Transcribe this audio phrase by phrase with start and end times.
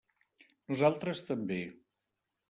[0.71, 1.59] Nosaltres també.